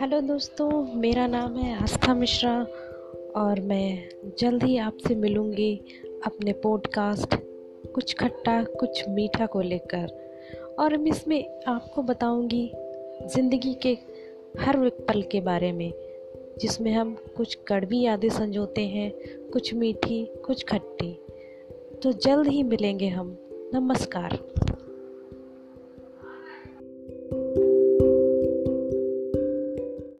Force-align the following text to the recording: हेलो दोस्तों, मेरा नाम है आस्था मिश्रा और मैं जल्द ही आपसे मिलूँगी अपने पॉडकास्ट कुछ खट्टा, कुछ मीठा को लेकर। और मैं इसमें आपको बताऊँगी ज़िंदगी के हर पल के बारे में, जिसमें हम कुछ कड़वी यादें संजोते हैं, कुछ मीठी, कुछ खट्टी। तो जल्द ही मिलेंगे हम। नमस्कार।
हेलो 0.00 0.20
दोस्तों, 0.20 0.94
मेरा 0.94 1.26
नाम 1.26 1.56
है 1.56 1.82
आस्था 1.82 2.14
मिश्रा 2.14 2.66
और 3.36 3.60
मैं 3.60 4.08
जल्द 4.38 4.62
ही 4.62 4.76
आपसे 4.76 5.14
मिलूँगी 5.14 5.80
अपने 6.26 6.52
पॉडकास्ट 6.52 7.34
कुछ 7.94 8.14
खट्टा, 8.14 8.62
कुछ 8.62 9.08
मीठा 9.08 9.46
को 9.46 9.60
लेकर। 9.60 10.06
और 10.78 10.96
मैं 10.96 11.10
इसमें 11.10 11.64
आपको 11.66 12.02
बताऊँगी 12.02 12.72
ज़िंदगी 13.34 13.74
के 13.74 13.98
हर 14.60 14.88
पल 14.88 15.22
के 15.22 15.40
बारे 15.40 15.72
में, 15.72 15.92
जिसमें 16.60 16.92
हम 16.92 17.16
कुछ 17.36 17.58
कड़वी 17.68 18.00
यादें 18.00 18.28
संजोते 18.28 18.86
हैं, 18.86 19.12
कुछ 19.50 19.74
मीठी, 19.74 20.24
कुछ 20.46 20.64
खट्टी। 20.64 21.12
तो 22.02 22.12
जल्द 22.12 22.48
ही 22.48 22.62
मिलेंगे 22.62 23.08
हम। 23.08 23.38
नमस्कार। 23.74 24.38